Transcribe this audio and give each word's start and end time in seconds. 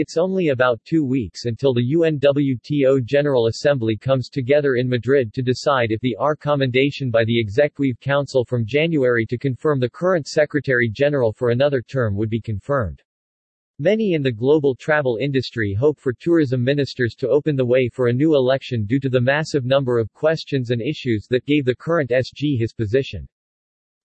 It's 0.00 0.16
only 0.16 0.50
about 0.50 0.84
two 0.84 1.04
weeks 1.04 1.46
until 1.46 1.74
the 1.74 1.92
UNWTO 1.92 3.04
General 3.04 3.48
Assembly 3.48 3.96
comes 3.96 4.28
together 4.28 4.76
in 4.76 4.88
Madrid 4.88 5.34
to 5.34 5.42
decide 5.42 5.90
if 5.90 6.00
the 6.02 6.14
R 6.20 6.36
commendation 6.36 7.10
by 7.10 7.24
the 7.24 7.40
Executive 7.40 7.98
Council 7.98 8.44
from 8.44 8.64
January 8.64 9.26
to 9.26 9.36
confirm 9.36 9.80
the 9.80 9.90
current 9.90 10.28
Secretary 10.28 10.88
General 10.88 11.32
for 11.32 11.50
another 11.50 11.82
term 11.82 12.14
would 12.14 12.30
be 12.30 12.40
confirmed. 12.40 13.02
Many 13.80 14.12
in 14.12 14.22
the 14.22 14.30
global 14.30 14.76
travel 14.76 15.16
industry 15.20 15.74
hope 15.74 15.98
for 15.98 16.12
tourism 16.12 16.62
ministers 16.62 17.16
to 17.16 17.28
open 17.28 17.56
the 17.56 17.66
way 17.66 17.88
for 17.88 18.06
a 18.06 18.12
new 18.12 18.36
election 18.36 18.86
due 18.86 19.00
to 19.00 19.08
the 19.08 19.20
massive 19.20 19.64
number 19.64 19.98
of 19.98 20.12
questions 20.12 20.70
and 20.70 20.80
issues 20.80 21.26
that 21.28 21.44
gave 21.44 21.64
the 21.64 21.74
current 21.74 22.10
SG 22.10 22.56
his 22.56 22.72
position. 22.72 23.26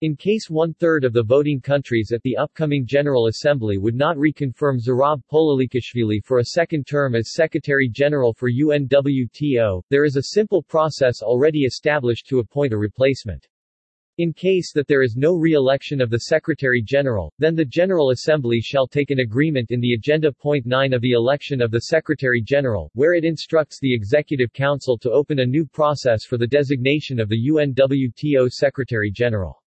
In 0.04 0.17
case 0.17 0.49
one-third 0.49 1.05
of 1.05 1.13
the 1.13 1.23
voting 1.23 1.61
countries 1.61 2.11
at 2.13 2.21
the 2.23 2.36
upcoming 2.36 2.86
General 2.86 3.27
Assembly 3.27 3.77
would 3.77 3.95
not 3.95 4.18
reconfirm 4.18 4.77
Zurab 4.77 5.21
Pololikashvili 5.31 6.25
for 6.25 6.39
a 6.39 6.45
second 6.47 6.86
term 6.86 7.15
as 7.15 7.31
Secretary-General 7.31 8.33
for 8.33 8.51
UNWTO, 8.51 9.81
there 9.89 10.04
is 10.04 10.18
a 10.18 10.33
simple 10.33 10.61
process 10.61 11.21
already 11.21 11.59
established 11.59 12.28
to 12.28 12.39
appoint 12.39 12.73
a 12.73 12.78
replacement. 12.78 13.47
In 14.18 14.33
case 14.33 14.73
that 14.73 14.89
there 14.89 15.04
is 15.04 15.15
no 15.15 15.36
re-election 15.36 16.01
of 16.01 16.09
the 16.09 16.20
Secretary-General, 16.20 17.31
then 17.39 17.56
the 17.56 17.64
General 17.64 18.09
Assembly 18.09 18.59
shall 18.59 18.87
take 18.87 19.09
an 19.09 19.21
agreement 19.21 19.71
in 19.71 19.79
the 19.79 19.93
Agenda 19.93 20.33
Point 20.33 20.65
9 20.65 20.92
of 20.92 21.00
the 21.00 21.14
election 21.14 21.61
of 21.61 21.71
the 21.71 21.83
Secretary-General, 21.83 22.92
where 22.93 23.14
it 23.14 23.23
instructs 23.23 23.79
the 23.79 23.95
Executive 23.95 24.51
Council 24.51 24.97
to 24.97 25.11
open 25.11 25.39
a 25.39 25.45
new 25.45 25.65
process 25.65 26.25
for 26.25 26.37
the 26.37 26.45
designation 26.45 27.21
of 27.21 27.29
the 27.29 27.47
UNWTO 27.47 28.50
Secretary-General. 28.51 29.62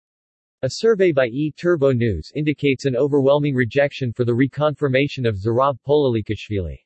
A 0.63 0.70
survey 0.70 1.12
by 1.12 1.26
E-Turbo 1.26 1.91
News 1.91 2.31
indicates 2.35 2.85
an 2.85 2.95
overwhelming 2.95 3.53
rejection 3.53 4.13
for 4.13 4.23
the 4.23 4.31
reconfirmation 4.31 5.27
of 5.27 5.36
Zurab 5.36 5.77
Pololikashvili. 5.86 6.77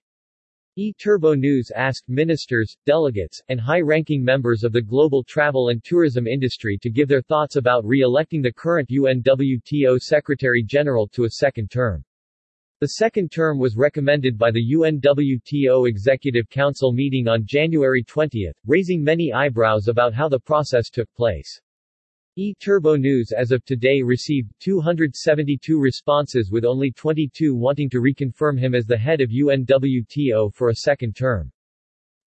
E-Turbo 0.77 1.35
News 1.35 1.69
asked 1.75 2.09
ministers, 2.09 2.75
delegates, 2.87 3.39
and 3.49 3.61
high-ranking 3.61 4.23
members 4.23 4.63
of 4.63 4.71
the 4.71 4.81
global 4.81 5.23
travel 5.23 5.69
and 5.69 5.83
tourism 5.83 6.25
industry 6.25 6.79
to 6.81 6.89
give 6.89 7.07
their 7.07 7.21
thoughts 7.21 7.55
about 7.55 7.85
re-electing 7.85 8.41
the 8.41 8.51
current 8.51 8.89
UNWTO 8.89 9.99
Secretary-General 9.99 11.07
to 11.09 11.25
a 11.25 11.29
second 11.29 11.69
term. 11.69 12.03
The 12.79 12.87
second 12.87 13.31
term 13.31 13.59
was 13.59 13.77
recommended 13.77 14.39
by 14.39 14.49
the 14.49 14.73
UNWTO 14.73 15.87
Executive 15.87 16.49
Council 16.49 16.93
meeting 16.93 17.27
on 17.27 17.45
January 17.45 18.01
20, 18.01 18.49
raising 18.65 19.03
many 19.03 19.31
eyebrows 19.31 19.87
about 19.87 20.15
how 20.15 20.27
the 20.27 20.39
process 20.39 20.89
took 20.89 21.13
place. 21.13 21.61
E-Turbo 22.39 22.95
News 22.95 23.31
as 23.31 23.51
of 23.51 23.65
today 23.65 24.03
received 24.03 24.53
272 24.59 25.79
responses 25.79 26.51
with 26.51 26.65
only 26.65 26.91
22 26.91 27.55
wanting 27.55 27.89
to 27.89 27.99
reconfirm 27.99 28.59
him 28.59 28.75
as 28.75 28.85
the 28.85 28.95
head 28.95 29.21
of 29.21 29.31
UNWTO 29.31 30.53
for 30.53 30.69
a 30.69 30.75
second 30.75 31.15
term. 31.15 31.51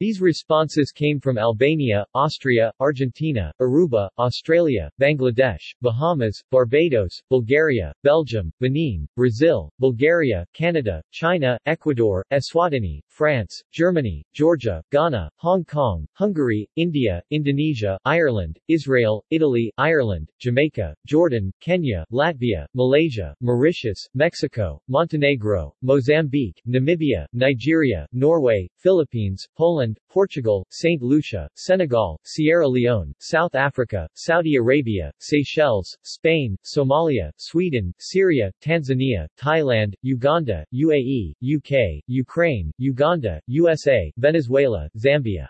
These 0.00 0.22
responses 0.22 0.92
came 0.92 1.20
from 1.20 1.36
Albania, 1.36 2.06
Austria, 2.14 2.72
Argentina, 2.80 3.52
Aruba, 3.60 4.08
Australia, 4.18 4.90
Bangladesh, 4.98 5.74
Bahamas, 5.82 6.42
Barbados, 6.50 7.20
Bulgaria, 7.28 7.92
Belgium, 8.02 8.50
Benin, 8.60 9.06
Brazil, 9.14 9.70
Bulgaria, 9.78 10.46
Canada, 10.54 11.02
China, 11.10 11.58
Ecuador, 11.66 12.24
Eswatini, 12.32 13.02
France, 13.08 13.62
Germany, 13.72 14.24
Georgia, 14.32 14.82
Ghana, 14.90 15.28
Hong 15.36 15.66
Kong, 15.66 16.06
Hungary, 16.14 16.66
India, 16.76 17.22
Indonesia, 17.30 17.98
Ireland, 18.06 18.58
Israel, 18.68 19.22
Italy, 19.28 19.70
Ireland, 19.76 20.30
Jamaica, 20.38 20.94
Jordan, 21.06 21.52
Kenya, 21.60 22.06
Latvia, 22.10 22.64
Malaysia, 22.72 23.34
Mauritius, 23.42 24.08
Mexico, 24.14 24.80
Montenegro, 24.88 25.74
Mozambique, 25.82 26.62
Namibia, 26.66 27.26
Nigeria, 27.34 28.06
Norway, 28.12 28.66
Philippines, 28.78 29.46
Poland, 29.54 29.89
Ireland, 29.90 30.00
Portugal, 30.08 30.64
St. 30.70 31.02
Lucia, 31.02 31.48
Senegal, 31.56 32.20
Sierra 32.24 32.68
Leone, 32.68 33.12
South 33.18 33.56
Africa, 33.56 34.08
Saudi 34.14 34.54
Arabia, 34.54 35.10
Seychelles, 35.18 35.96
Spain, 36.04 36.56
Somalia, 36.64 37.32
Sweden, 37.38 37.92
Syria, 37.98 38.52
Tanzania, 38.62 39.26
Thailand, 39.36 39.94
Uganda, 40.02 40.64
UAE, 40.72 41.34
UK, 41.42 42.02
Ukraine, 42.06 42.70
Uganda, 42.78 43.40
USA, 43.48 44.12
Venezuela, 44.16 44.88
Zambia. 44.96 45.48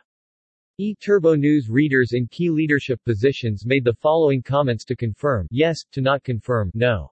E-Turbo 0.79 1.35
News 1.35 1.69
readers 1.69 2.15
in 2.15 2.27
key 2.29 2.49
leadership 2.49 2.99
positions 3.05 3.67
made 3.67 3.85
the 3.85 3.93
following 4.01 4.43
comments 4.43 4.87
to 4.87 4.97
confirm 4.97 5.47
yes, 5.51 5.81
to 5.93 6.01
not 6.01 6.25
confirm 6.25 6.71
no. 6.73 7.11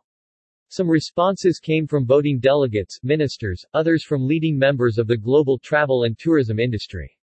Some 0.71 0.89
responses 0.89 1.61
came 1.61 1.87
from 1.87 2.07
voting 2.07 2.41
delegates, 2.41 2.99
ministers, 3.03 3.67
others 3.75 4.03
from 4.03 4.27
leading 4.27 4.59
members 4.59 4.97
of 4.97 5.07
the 5.07 5.17
global 5.19 5.59
travel 5.59 6.05
and 6.05 6.19
tourism 6.19 6.59
industry. 6.59 7.18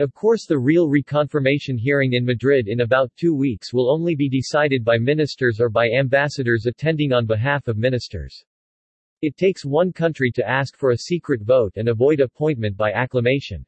Of 0.00 0.14
course 0.14 0.46
the 0.46 0.60
real 0.60 0.88
reconfirmation 0.88 1.76
hearing 1.76 2.12
in 2.12 2.24
Madrid 2.24 2.68
in 2.68 2.82
about 2.82 3.10
two 3.16 3.34
weeks 3.34 3.72
will 3.72 3.90
only 3.90 4.14
be 4.14 4.28
decided 4.28 4.84
by 4.84 4.96
ministers 4.96 5.60
or 5.60 5.68
by 5.68 5.90
ambassadors 5.90 6.66
attending 6.66 7.12
on 7.12 7.26
behalf 7.26 7.66
of 7.66 7.76
ministers. 7.76 8.44
It 9.22 9.36
takes 9.36 9.64
one 9.64 9.92
country 9.92 10.30
to 10.36 10.48
ask 10.48 10.76
for 10.76 10.92
a 10.92 10.98
secret 10.98 11.42
vote 11.42 11.72
and 11.74 11.88
avoid 11.88 12.20
appointment 12.20 12.76
by 12.76 12.92
acclamation. 12.92 13.66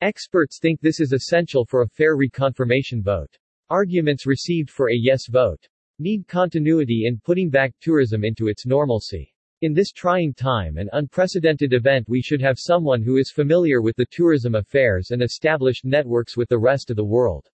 Experts 0.00 0.58
think 0.60 0.80
this 0.80 0.98
is 0.98 1.12
essential 1.12 1.64
for 1.64 1.82
a 1.82 1.88
fair 1.88 2.16
reconfirmation 2.16 3.00
vote. 3.00 3.38
Arguments 3.70 4.26
received 4.26 4.68
for 4.68 4.90
a 4.90 4.96
yes 4.96 5.28
vote 5.28 5.68
need 6.00 6.26
continuity 6.26 7.04
in 7.06 7.20
putting 7.20 7.48
back 7.48 7.72
tourism 7.80 8.24
into 8.24 8.48
its 8.48 8.66
normalcy. 8.66 9.31
In 9.62 9.72
this 9.72 9.92
trying 9.92 10.34
time 10.34 10.76
and 10.76 10.90
unprecedented 10.92 11.72
event 11.72 12.08
we 12.08 12.20
should 12.20 12.40
have 12.40 12.58
someone 12.58 13.00
who 13.00 13.16
is 13.16 13.30
familiar 13.30 13.80
with 13.80 13.94
the 13.94 14.06
tourism 14.10 14.56
affairs 14.56 15.12
and 15.12 15.22
established 15.22 15.84
networks 15.84 16.36
with 16.36 16.48
the 16.48 16.58
rest 16.58 16.90
of 16.90 16.96
the 16.96 17.04
world. 17.04 17.48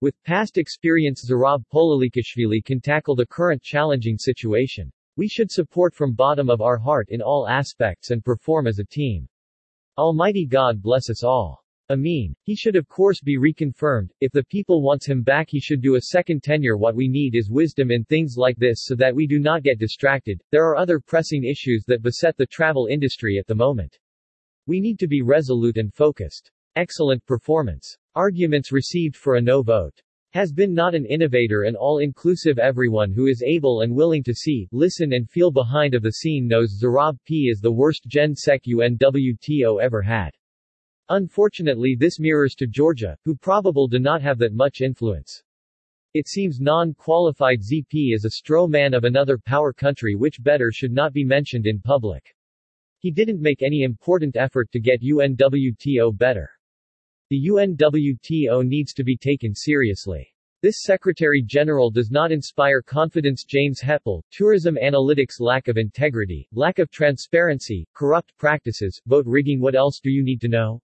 With 0.00 0.20
past 0.24 0.58
experience 0.58 1.24
Zurab 1.24 1.62
Pololikashvili 1.72 2.64
can 2.64 2.80
tackle 2.80 3.14
the 3.14 3.24
current 3.24 3.62
challenging 3.62 4.18
situation. 4.18 4.90
We 5.16 5.28
should 5.28 5.52
support 5.52 5.94
from 5.94 6.12
bottom 6.12 6.50
of 6.50 6.60
our 6.60 6.76
heart 6.76 7.10
in 7.10 7.22
all 7.22 7.46
aspects 7.46 8.10
and 8.10 8.24
perform 8.24 8.66
as 8.66 8.80
a 8.80 8.84
team. 8.84 9.28
Almighty 9.96 10.44
God 10.44 10.82
bless 10.82 11.08
us 11.08 11.22
all. 11.22 11.62
Amin. 11.90 12.36
He 12.42 12.54
should 12.54 12.76
of 12.76 12.86
course 12.86 13.22
be 13.22 13.38
reconfirmed, 13.38 14.10
if 14.20 14.30
the 14.32 14.44
people 14.44 14.82
wants 14.82 15.06
him 15.06 15.22
back 15.22 15.48
he 15.48 15.58
should 15.58 15.80
do 15.80 15.94
a 15.94 16.02
second 16.02 16.42
tenure 16.42 16.76
what 16.76 16.94
we 16.94 17.08
need 17.08 17.34
is 17.34 17.48
wisdom 17.50 17.90
in 17.90 18.04
things 18.04 18.34
like 18.36 18.58
this 18.58 18.84
so 18.84 18.94
that 18.96 19.14
we 19.14 19.26
do 19.26 19.38
not 19.38 19.62
get 19.62 19.78
distracted, 19.78 20.42
there 20.50 20.68
are 20.68 20.76
other 20.76 21.00
pressing 21.00 21.44
issues 21.44 21.84
that 21.86 22.02
beset 22.02 22.36
the 22.36 22.44
travel 22.44 22.88
industry 22.90 23.38
at 23.38 23.46
the 23.46 23.54
moment. 23.54 23.98
We 24.66 24.80
need 24.80 24.98
to 24.98 25.06
be 25.06 25.22
resolute 25.22 25.78
and 25.78 25.94
focused. 25.94 26.50
Excellent 26.76 27.24
performance. 27.24 27.96
Arguments 28.14 28.70
received 28.70 29.16
for 29.16 29.36
a 29.36 29.40
no 29.40 29.62
vote. 29.62 29.98
Has 30.34 30.52
been 30.52 30.74
not 30.74 30.94
an 30.94 31.06
innovator 31.06 31.62
and 31.62 31.74
all-inclusive 31.74 32.58
everyone 32.58 33.12
who 33.12 33.28
is 33.28 33.42
able 33.42 33.80
and 33.80 33.96
willing 33.96 34.22
to 34.24 34.34
see, 34.34 34.68
listen 34.72 35.14
and 35.14 35.26
feel 35.30 35.50
behind 35.50 35.94
of 35.94 36.02
the 36.02 36.12
scene 36.12 36.46
knows 36.46 36.78
Zurab 36.78 37.16
P 37.24 37.48
is 37.50 37.60
the 37.60 37.72
worst 37.72 38.04
Gen 38.06 38.34
Sec 38.34 38.64
UNWTO 38.66 39.80
ever 39.80 40.02
had. 40.02 40.34
Unfortunately 41.10 41.96
this 41.98 42.20
mirrors 42.20 42.54
to 42.56 42.66
Georgia, 42.66 43.16
who 43.24 43.34
probable 43.34 43.88
do 43.88 43.98
not 43.98 44.20
have 44.20 44.36
that 44.38 44.52
much 44.52 44.82
influence. 44.82 45.42
It 46.12 46.28
seems 46.28 46.60
non-qualified 46.60 47.60
ZP 47.60 48.14
is 48.14 48.26
a 48.26 48.30
straw 48.30 48.66
man 48.66 48.92
of 48.92 49.04
another 49.04 49.38
power 49.38 49.72
country 49.72 50.16
which 50.16 50.42
better 50.42 50.70
should 50.70 50.92
not 50.92 51.14
be 51.14 51.24
mentioned 51.24 51.66
in 51.66 51.80
public. 51.80 52.34
He 52.98 53.10
didn't 53.10 53.40
make 53.40 53.62
any 53.62 53.84
important 53.84 54.36
effort 54.36 54.70
to 54.72 54.80
get 54.80 55.00
UNWTO 55.00 56.18
better. 56.18 56.50
The 57.30 57.46
UNWTO 57.48 58.66
needs 58.66 58.92
to 58.92 59.04
be 59.04 59.16
taken 59.16 59.54
seriously. 59.54 60.34
This 60.60 60.82
Secretary 60.82 61.40
General 61.40 61.90
does 61.90 62.10
not 62.10 62.32
inspire 62.32 62.82
confidence 62.82 63.44
James 63.44 63.80
Heppel, 63.80 64.22
tourism 64.30 64.76
analytics 64.82 65.40
lack 65.40 65.68
of 65.68 65.78
integrity, 65.78 66.48
lack 66.52 66.78
of 66.78 66.90
transparency, 66.90 67.86
corrupt 67.94 68.36
practices, 68.36 69.00
vote 69.06 69.24
rigging 69.24 69.60
what 69.60 69.74
else 69.74 70.00
do 70.00 70.10
you 70.10 70.22
need 70.22 70.40
to 70.40 70.48
know? 70.48 70.82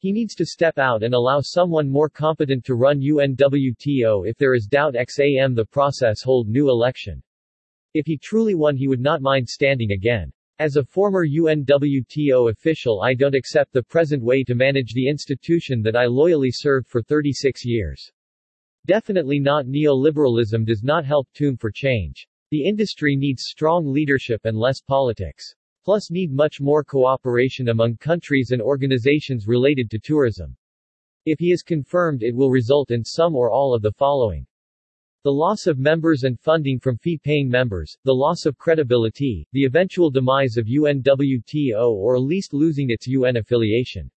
He 0.00 0.12
needs 0.12 0.34
to 0.36 0.46
step 0.46 0.78
out 0.78 1.02
and 1.02 1.12
allow 1.12 1.40
someone 1.42 1.86
more 1.86 2.08
competent 2.08 2.64
to 2.64 2.74
run 2.74 3.02
UNWTO 3.02 4.26
if 4.26 4.38
there 4.38 4.54
is 4.54 4.66
doubt 4.66 4.94
XAM 4.94 5.54
the 5.54 5.66
process 5.66 6.22
hold 6.22 6.48
new 6.48 6.70
election. 6.70 7.22
If 7.92 8.06
he 8.06 8.16
truly 8.16 8.54
won 8.54 8.76
he 8.78 8.88
would 8.88 9.02
not 9.02 9.20
mind 9.20 9.46
standing 9.46 9.92
again. 9.92 10.32
As 10.58 10.76
a 10.76 10.84
former 10.84 11.26
UNWTO 11.26 12.50
official 12.50 13.02
I 13.02 13.12
don't 13.12 13.34
accept 13.34 13.74
the 13.74 13.82
present 13.82 14.22
way 14.22 14.42
to 14.44 14.54
manage 14.54 14.94
the 14.94 15.06
institution 15.06 15.82
that 15.82 15.96
I 15.96 16.06
loyally 16.06 16.50
served 16.50 16.88
for 16.88 17.02
36 17.02 17.66
years. 17.66 18.10
Definitely 18.86 19.38
not 19.38 19.66
neoliberalism 19.66 20.64
does 20.64 20.82
not 20.82 21.04
help 21.04 21.28
tune 21.34 21.58
for 21.58 21.70
change. 21.70 22.26
The 22.50 22.66
industry 22.66 23.16
needs 23.16 23.42
strong 23.42 23.86
leadership 23.86 24.40
and 24.44 24.56
less 24.56 24.80
politics 24.80 25.54
plus 25.90 26.08
need 26.08 26.30
much 26.30 26.60
more 26.60 26.84
cooperation 26.84 27.70
among 27.70 27.96
countries 27.96 28.52
and 28.52 28.62
organizations 28.62 29.48
related 29.48 29.90
to 29.90 29.98
tourism. 29.98 30.56
If 31.24 31.40
he 31.40 31.50
is 31.50 31.64
confirmed 31.64 32.22
it 32.22 32.32
will 32.32 32.48
result 32.48 32.92
in 32.92 33.02
some 33.02 33.34
or 33.34 33.50
all 33.50 33.74
of 33.74 33.82
the 33.82 33.90
following. 33.90 34.46
The 35.24 35.32
loss 35.32 35.66
of 35.66 35.80
members 35.80 36.22
and 36.22 36.38
funding 36.38 36.78
from 36.78 36.96
fee-paying 36.98 37.48
members, 37.48 37.98
the 38.04 38.14
loss 38.14 38.46
of 38.46 38.56
credibility, 38.56 39.48
the 39.50 39.64
eventual 39.64 40.12
demise 40.12 40.56
of 40.56 40.66
UNWTO 40.66 41.90
or 41.90 42.14
at 42.14 42.22
least 42.22 42.54
losing 42.54 42.90
its 42.90 43.08
UN 43.08 43.38
affiliation. 43.38 44.08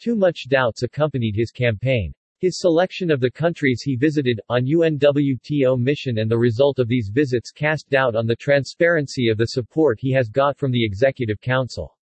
Too 0.00 0.16
much 0.16 0.48
doubts 0.48 0.82
accompanied 0.82 1.36
his 1.36 1.52
campaign. 1.52 2.12
His 2.38 2.58
selection 2.60 3.10
of 3.10 3.20
the 3.20 3.30
countries 3.30 3.80
he 3.80 3.96
visited, 3.96 4.42
on 4.50 4.66
UNWTO 4.66 5.80
mission 5.80 6.18
and 6.18 6.30
the 6.30 6.36
result 6.36 6.78
of 6.78 6.86
these 6.86 7.08
visits 7.08 7.50
cast 7.50 7.88
doubt 7.88 8.14
on 8.14 8.26
the 8.26 8.36
transparency 8.36 9.28
of 9.28 9.38
the 9.38 9.46
support 9.46 9.98
he 9.98 10.12
has 10.12 10.28
got 10.28 10.58
from 10.58 10.70
the 10.70 10.84
Executive 10.84 11.40
Council. 11.40 11.96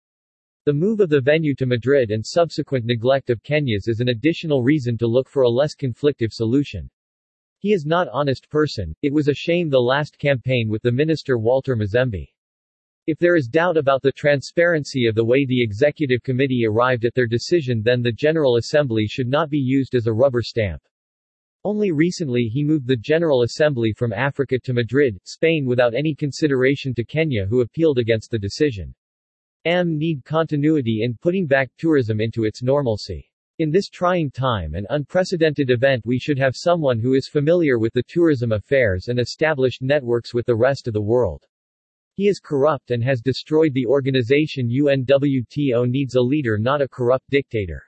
The 0.65 0.73
move 0.73 0.99
of 0.99 1.09
the 1.09 1.21
venue 1.21 1.55
to 1.55 1.67
Madrid 1.67 2.11
and 2.11 2.27
subsequent 2.27 2.85
neglect 2.85 3.31
of 3.31 3.45
Kenya's 3.45 3.87
is 3.87 4.01
an 4.01 4.09
additional 4.09 4.65
reason 4.65 4.99
to 4.99 5.07
look 5.07 5.29
for 5.29 5.45
a 5.45 5.49
less 5.49 5.77
conflictive 5.77 6.33
solution. 6.33 6.91
He 7.61 7.73
is 7.73 7.87
not 7.87 8.09
honest 8.09 8.51
person, 8.51 8.93
it 9.03 9.13
was 9.13 9.29
a 9.29 9.35
shame 9.35 9.71
the 9.71 9.79
last 9.79 10.19
campaign 10.19 10.69
with 10.69 10.83
the 10.83 10.91
minister 10.91 11.39
Walter 11.39 11.77
Mzembi. 11.77 12.34
If 13.07 13.19
there 13.19 13.37
is 13.37 13.49
doubt 13.49 13.77
about 13.77 14.01
the 14.01 14.13
transparency 14.13 15.07
of 15.07 15.15
the 15.15 15.25
way 15.27 15.45
the 15.45 15.63
Executive 15.63 16.23
Committee 16.23 16.65
arrived 16.67 17.05
at 17.05 17.15
their 17.15 17.27
decision 17.27 17.83
then 17.83 18.01
the 18.01 18.11
General 18.11 18.57
Assembly 18.57 19.07
should 19.07 19.29
not 19.29 19.51
be 19.51 19.59
used 19.59 19.95
as 19.95 20.07
a 20.07 20.13
rubber 20.13 20.41
stamp. 20.41 20.83
Only 21.65 21.93
recently 21.93 22.45
he 22.45 22.65
moved 22.65 22.87
the 22.87 22.97
General 22.97 23.43
Assembly 23.43 23.93
from 23.93 24.15
Africa 24.15 24.59
to 24.59 24.73
Madrid, 24.73 25.19
Spain 25.25 25.67
without 25.67 25.95
any 25.95 26.15
consideration 26.15 26.95
to 26.95 27.05
Kenya 27.05 27.45
who 27.45 27.61
appealed 27.61 27.99
against 27.99 28.31
the 28.31 28.39
decision. 28.39 28.95
M 29.67 29.99
need 29.99 30.25
continuity 30.25 31.03
in 31.03 31.19
putting 31.21 31.47
back 31.47 31.71
tourism 31.77 32.23
into 32.23 32.45
its 32.45 32.63
normalcy. 32.63 33.31
In 33.59 33.71
this 33.71 33.91
trying 33.91 34.31
time 34.31 34.75
and 34.75 34.87
unprecedented 34.89 35.69
event 35.69 36.07
we 36.07 36.19
should 36.19 36.39
have 36.39 36.57
someone 36.57 36.99
who 36.99 37.13
is 37.13 37.29
familiar 37.29 37.79
with 37.79 37.93
the 37.93 38.03
tourism 38.09 38.53
affairs 38.53 39.09
and 39.09 39.21
established 39.21 39.83
networks 39.83 40.33
with 40.33 40.47
the 40.47 40.57
rest 40.57 40.89
of 40.89 40.95
the 40.95 41.03
world. 41.03 41.45
He 42.17 42.29
is 42.29 42.39
corrupt 42.39 42.93
and 42.93 43.03
has 43.03 43.21
destroyed 43.21 43.75
the 43.75 43.87
organization 43.87 44.69
UNWTO 44.69 45.91
needs 45.91 46.15
a 46.15 46.21
leader 46.21 46.57
not 46.59 46.81
a 46.81 46.87
corrupt 46.87 47.29
dictator. 47.29 47.83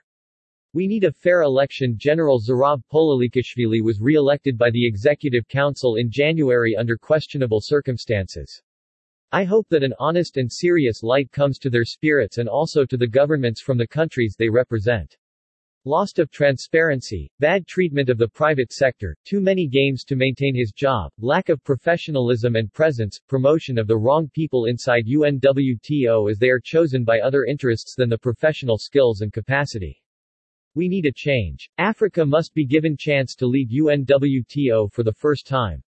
We 0.73 0.85
need 0.85 1.05
a 1.05 1.13
fair 1.13 1.43
election 1.43 1.95
General 1.97 2.37
Zurab 2.37 2.81
Pololikashvili 2.91 3.81
was 3.81 4.01
re-elected 4.01 4.57
by 4.57 4.69
the 4.69 4.85
Executive 4.85 5.47
Council 5.47 5.95
in 5.95 6.11
January 6.11 6.75
under 6.75 6.97
questionable 6.97 7.61
circumstances. 7.61 8.61
I 9.31 9.45
hope 9.45 9.69
that 9.69 9.83
an 9.83 9.93
honest 9.97 10.35
and 10.35 10.51
serious 10.51 11.03
light 11.03 11.31
comes 11.31 11.57
to 11.59 11.69
their 11.69 11.85
spirits 11.85 12.37
and 12.37 12.49
also 12.49 12.85
to 12.85 12.97
the 12.97 13.07
governments 13.07 13.61
from 13.61 13.77
the 13.77 13.87
countries 13.87 14.35
they 14.37 14.49
represent. 14.49 15.15
Lost 15.89 16.19
of 16.19 16.29
transparency, 16.31 17.31
bad 17.39 17.65
treatment 17.65 18.09
of 18.09 18.17
the 18.17 18.27
private 18.27 18.73
sector, 18.73 19.15
too 19.23 19.39
many 19.39 19.69
games 19.69 20.03
to 20.03 20.17
maintain 20.17 20.53
his 20.53 20.73
job, 20.73 21.13
lack 21.17 21.47
of 21.47 21.63
professionalism 21.63 22.57
and 22.57 22.73
presence, 22.73 23.21
promotion 23.29 23.77
of 23.77 23.87
the 23.87 23.95
wrong 23.95 24.29
people 24.33 24.65
inside 24.65 25.05
UNWTO 25.07 26.29
as 26.29 26.39
they 26.39 26.49
are 26.49 26.59
chosen 26.59 27.05
by 27.05 27.21
other 27.21 27.45
interests 27.45 27.95
than 27.95 28.09
the 28.09 28.17
professional 28.17 28.77
skills 28.77 29.21
and 29.21 29.31
capacity. 29.31 30.03
We 30.75 30.89
need 30.89 31.05
a 31.05 31.11
change. 31.15 31.69
Africa 31.77 32.25
must 32.25 32.53
be 32.53 32.65
given 32.65 32.97
chance 32.97 33.33
to 33.35 33.47
lead 33.47 33.71
UNWTO 33.71 34.91
for 34.91 35.03
the 35.03 35.13
first 35.13 35.47
time. 35.47 35.81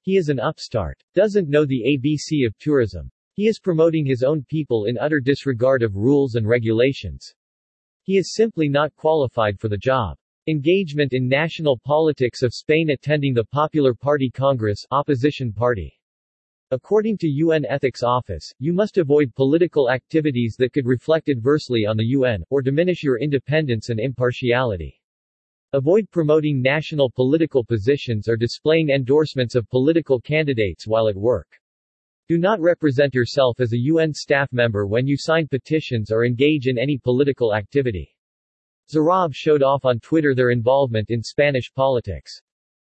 He 0.00 0.16
is 0.16 0.30
an 0.30 0.40
upstart. 0.40 1.00
Doesn't 1.14 1.48
know 1.48 1.64
the 1.64 1.84
ABC 1.86 2.44
of 2.44 2.58
tourism. 2.58 3.08
He 3.34 3.46
is 3.46 3.60
promoting 3.60 4.04
his 4.04 4.24
own 4.24 4.44
people 4.50 4.86
in 4.86 4.98
utter 4.98 5.20
disregard 5.20 5.84
of 5.84 5.94
rules 5.94 6.34
and 6.34 6.48
regulations. 6.48 7.36
He 8.08 8.16
is 8.16 8.32
simply 8.32 8.70
not 8.70 8.96
qualified 8.96 9.60
for 9.60 9.68
the 9.68 9.76
job. 9.76 10.16
Engagement 10.46 11.12
in 11.12 11.28
national 11.28 11.76
politics 11.76 12.42
of 12.42 12.54
Spain 12.54 12.88
attending 12.88 13.34
the 13.34 13.44
Popular 13.44 13.92
Party 13.92 14.30
Congress 14.30 14.86
opposition 14.90 15.52
party. 15.52 15.92
According 16.70 17.18
to 17.18 17.28
UN 17.28 17.66
Ethics 17.66 18.02
Office, 18.02 18.50
you 18.58 18.72
must 18.72 18.96
avoid 18.96 19.34
political 19.34 19.90
activities 19.90 20.56
that 20.58 20.72
could 20.72 20.86
reflect 20.86 21.28
adversely 21.28 21.84
on 21.84 21.98
the 21.98 22.06
UN, 22.16 22.42
or 22.48 22.62
diminish 22.62 23.02
your 23.02 23.18
independence 23.20 23.90
and 23.90 24.00
impartiality. 24.00 24.98
Avoid 25.74 26.10
promoting 26.10 26.62
national 26.62 27.10
political 27.10 27.62
positions 27.62 28.26
or 28.26 28.38
displaying 28.38 28.88
endorsements 28.88 29.54
of 29.54 29.68
political 29.68 30.18
candidates 30.18 30.86
while 30.86 31.08
at 31.08 31.14
work. 31.14 31.60
Do 32.28 32.36
not 32.36 32.60
represent 32.60 33.14
yourself 33.14 33.58
as 33.58 33.72
a 33.72 33.78
UN 33.78 34.12
staff 34.12 34.52
member 34.52 34.86
when 34.86 35.06
you 35.06 35.16
sign 35.16 35.48
petitions 35.48 36.12
or 36.12 36.26
engage 36.26 36.66
in 36.66 36.76
any 36.76 36.98
political 36.98 37.54
activity. 37.54 38.14
Zurab 38.92 39.32
showed 39.32 39.62
off 39.62 39.86
on 39.86 39.98
Twitter 40.00 40.34
their 40.34 40.50
involvement 40.50 41.08
in 41.08 41.22
Spanish 41.22 41.72
politics. 41.72 42.38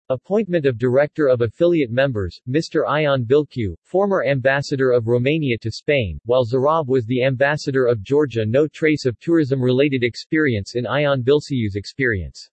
Appointment 0.09 0.65
of 0.65 0.79
Director 0.79 1.27
of 1.27 1.41
Affiliate 1.41 1.91
Members, 1.91 2.41
Mr. 2.49 2.87
Ion 2.87 3.23
Vilcu, 3.23 3.75
former 3.83 4.23
Ambassador 4.25 4.91
of 4.91 5.05
Romania 5.05 5.59
to 5.59 5.69
Spain, 5.69 6.19
while 6.25 6.43
Zurab 6.43 6.87
was 6.87 7.05
the 7.05 7.23
Ambassador 7.23 7.85
of 7.85 8.01
Georgia 8.01 8.47
no 8.47 8.67
trace 8.67 9.05
of 9.05 9.19
tourism-related 9.19 10.03
experience 10.03 10.73
in 10.73 10.87
Ion 10.87 11.21
Vilcu's 11.21 11.75
experience. 11.75 12.49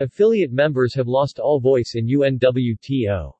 Affiliate 0.00 0.52
members 0.52 0.94
have 0.94 1.06
lost 1.06 1.38
all 1.38 1.60
voice 1.60 1.92
in 1.96 2.06
UNWTO. 2.06 3.34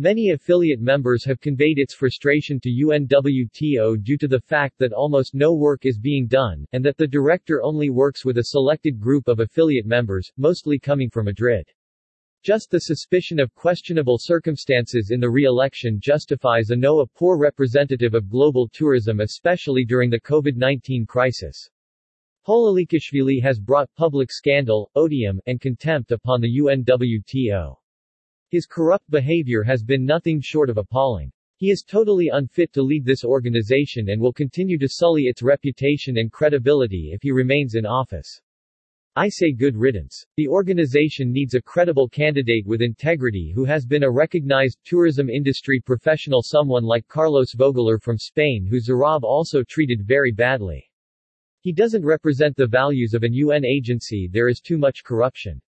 Many 0.00 0.30
affiliate 0.30 0.80
members 0.80 1.24
have 1.24 1.40
conveyed 1.40 1.78
its 1.78 1.94
frustration 1.94 2.58
to 2.62 2.68
UNWTO 2.68 4.02
due 4.02 4.18
to 4.18 4.26
the 4.26 4.40
fact 4.40 4.76
that 4.78 4.92
almost 4.92 5.36
no 5.36 5.54
work 5.54 5.86
is 5.86 6.00
being 6.00 6.26
done, 6.26 6.66
and 6.72 6.84
that 6.84 6.96
the 6.96 7.06
director 7.06 7.62
only 7.62 7.90
works 7.90 8.24
with 8.24 8.38
a 8.38 8.46
selected 8.46 8.98
group 8.98 9.28
of 9.28 9.38
affiliate 9.38 9.86
members, 9.86 10.32
mostly 10.36 10.80
coming 10.80 11.10
from 11.10 11.26
Madrid. 11.26 11.70
Just 12.42 12.72
the 12.72 12.80
suspicion 12.80 13.38
of 13.38 13.54
questionable 13.54 14.18
circumstances 14.18 15.12
in 15.12 15.20
the 15.20 15.30
re-election 15.30 16.00
justifies 16.00 16.70
a 16.70 16.76
no 16.76 16.98
a 16.98 17.06
poor 17.06 17.38
representative 17.38 18.14
of 18.14 18.28
global 18.28 18.68
tourism 18.72 19.20
especially 19.20 19.84
during 19.84 20.10
the 20.10 20.20
COVID-19 20.22 21.06
crisis. 21.06 21.70
Pololikashvili 22.44 23.40
has 23.40 23.60
brought 23.60 23.94
public 23.94 24.32
scandal, 24.32 24.90
odium, 24.96 25.40
and 25.46 25.60
contempt 25.60 26.10
upon 26.10 26.40
the 26.40 26.58
UNWTO. 26.58 27.76
His 28.54 28.66
corrupt 28.66 29.10
behavior 29.10 29.64
has 29.64 29.82
been 29.82 30.04
nothing 30.04 30.40
short 30.40 30.70
of 30.70 30.78
appalling. 30.78 31.32
He 31.56 31.72
is 31.72 31.82
totally 31.82 32.28
unfit 32.28 32.72
to 32.74 32.84
lead 32.84 33.04
this 33.04 33.24
organization 33.24 34.10
and 34.10 34.22
will 34.22 34.32
continue 34.32 34.78
to 34.78 34.88
sully 34.88 35.24
its 35.24 35.42
reputation 35.42 36.18
and 36.18 36.30
credibility 36.30 37.10
if 37.12 37.20
he 37.20 37.32
remains 37.32 37.74
in 37.74 37.84
office. 37.84 38.40
I 39.16 39.28
say 39.28 39.50
good 39.50 39.74
riddance. 39.74 40.24
The 40.36 40.46
organization 40.46 41.32
needs 41.32 41.54
a 41.54 41.62
credible 41.62 42.08
candidate 42.08 42.64
with 42.64 42.80
integrity 42.80 43.50
who 43.52 43.64
has 43.64 43.86
been 43.86 44.04
a 44.04 44.08
recognized 44.12 44.78
tourism 44.84 45.28
industry 45.28 45.80
professional 45.80 46.44
someone 46.44 46.84
like 46.84 47.08
Carlos 47.08 47.56
Vogeler 47.56 48.00
from 48.00 48.18
Spain 48.18 48.68
who 48.70 48.78
Zurab 48.78 49.24
also 49.24 49.64
treated 49.64 50.06
very 50.06 50.30
badly. 50.30 50.88
He 51.58 51.72
doesn't 51.72 52.04
represent 52.04 52.54
the 52.54 52.68
values 52.68 53.14
of 53.14 53.24
an 53.24 53.32
UN 53.32 53.64
agency 53.64 54.28
there 54.32 54.46
is 54.46 54.60
too 54.60 54.78
much 54.78 55.02
corruption 55.02 55.60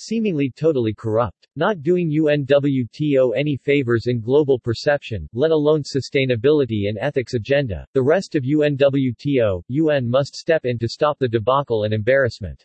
seemingly 0.00 0.50
totally 0.50 0.94
corrupt. 0.94 1.46
Not 1.56 1.82
doing 1.82 2.10
UNWTO 2.10 3.36
any 3.36 3.56
favors 3.56 4.06
in 4.06 4.20
global 4.20 4.58
perception, 4.58 5.28
let 5.34 5.50
alone 5.50 5.82
sustainability 5.82 6.88
and 6.88 6.96
ethics 6.98 7.34
agenda. 7.34 7.86
The 7.92 8.02
rest 8.02 8.34
of 8.34 8.44
UNWTO, 8.44 9.62
UN 9.68 10.08
must 10.08 10.34
step 10.34 10.64
in 10.64 10.78
to 10.78 10.88
stop 10.88 11.18
the 11.18 11.28
debacle 11.28 11.84
and 11.84 11.92
embarrassment. 11.92 12.64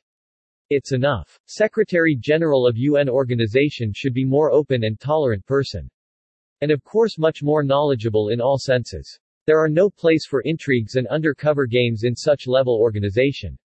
It's 0.70 0.94
enough. 0.94 1.38
Secretary 1.46 2.16
General 2.16 2.66
of 2.66 2.78
UN 2.78 3.10
organization 3.10 3.92
should 3.94 4.14
be 4.14 4.24
more 4.24 4.52
open 4.52 4.86
and 4.86 5.00
tolerant 5.00 5.46
person. 5.46 5.90
And 6.62 6.72
of 6.72 6.84
course 6.84 7.20
much 7.20 7.44
more 7.44 7.64
knowledgeable 7.64 8.30
in 8.30 8.40
all 8.40 8.58
senses. 8.58 9.20
There 9.46 9.60
are 9.60 9.70
no 9.70 9.92
place 9.92 10.26
for 10.26 10.42
intrigues 10.42 10.96
and 10.96 11.06
undercover 11.08 11.68
games 11.68 12.04
in 12.04 12.16
such 12.16 12.48
level 12.48 12.80
organization. 12.82 13.58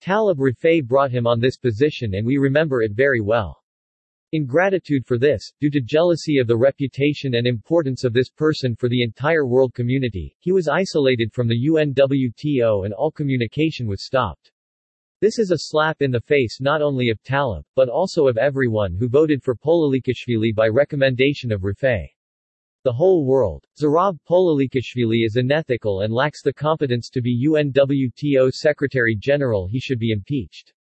Talib 0.00 0.38
Rifai 0.38 0.86
brought 0.86 1.10
him 1.10 1.26
on 1.26 1.40
this 1.40 1.56
position 1.56 2.14
and 2.14 2.26
we 2.26 2.38
remember 2.38 2.82
it 2.82 2.92
very 2.92 3.20
well. 3.20 3.62
In 4.32 4.46
gratitude 4.46 5.04
for 5.04 5.18
this, 5.18 5.52
due 5.60 5.70
to 5.70 5.80
jealousy 5.80 6.38
of 6.38 6.46
the 6.46 6.56
reputation 6.56 7.34
and 7.34 7.46
importance 7.46 8.04
of 8.04 8.12
this 8.12 8.30
person 8.30 8.76
for 8.76 8.88
the 8.88 9.02
entire 9.02 9.46
world 9.46 9.74
community, 9.74 10.36
he 10.38 10.52
was 10.52 10.68
isolated 10.68 11.32
from 11.32 11.48
the 11.48 11.66
UNWTO 11.68 12.84
and 12.84 12.94
all 12.94 13.10
communication 13.10 13.86
was 13.86 14.06
stopped. 14.06 14.52
This 15.20 15.38
is 15.38 15.50
a 15.50 15.58
slap 15.58 16.00
in 16.00 16.10
the 16.10 16.20
face 16.20 16.60
not 16.60 16.80
only 16.80 17.10
of 17.10 17.22
Talib, 17.22 17.64
but 17.74 17.88
also 17.88 18.26
of 18.26 18.38
everyone 18.38 18.94
who 18.94 19.08
voted 19.08 19.42
for 19.42 19.54
Pololikashvili 19.54 20.54
by 20.54 20.68
recommendation 20.68 21.52
of 21.52 21.60
Rifai. 21.60 22.06
The 22.82 22.92
whole 22.94 23.26
world. 23.26 23.66
Zurab 23.78 24.18
Pololikashvili 24.26 25.26
is 25.26 25.36
unethical 25.36 26.00
and 26.00 26.14
lacks 26.14 26.42
the 26.42 26.52
competence 26.52 27.10
to 27.10 27.20
be 27.20 27.46
UNWTO 27.46 28.50
Secretary 28.54 29.14
General 29.14 29.66
he 29.66 29.78
should 29.78 29.98
be 29.98 30.12
impeached. 30.12 30.72